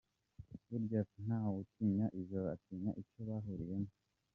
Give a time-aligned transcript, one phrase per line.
[0.67, 3.91] Burya ntawutinya ijoro atinya ucyo bahuriyemo.